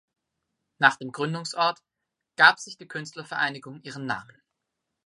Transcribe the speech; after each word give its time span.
Nach 0.79 0.95
dem 0.95 1.11
Gründungsort 1.11 1.77
gab 2.35 2.57
sich 2.57 2.75
die 2.75 2.87
Künstlervereinigung 2.87 3.83
ihren 3.83 4.07
Namen. 4.07 4.41